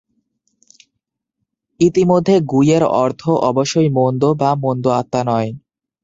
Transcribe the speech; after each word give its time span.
ইতিমধ্যে, 1.79 2.35
"গুই" 2.41 2.67
এর 2.71 2.83
অর্থ 2.95 3.21
অবশ্যই 3.49 3.89
'মন্দ' 3.89 4.37
বা 4.37 4.49
মন্দ 4.55 4.85
আত্মা 4.91 5.21
নয়। 5.23 5.49